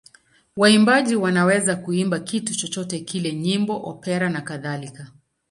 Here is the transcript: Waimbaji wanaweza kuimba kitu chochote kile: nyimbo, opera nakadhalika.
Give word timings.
Waimbaji 0.57 1.15
wanaweza 1.15 1.75
kuimba 1.75 2.19
kitu 2.19 2.55
chochote 2.55 2.99
kile: 2.99 3.33
nyimbo, 3.33 3.89
opera 3.89 4.29
nakadhalika. 4.29 5.07